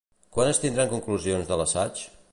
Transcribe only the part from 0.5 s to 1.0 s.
es tindran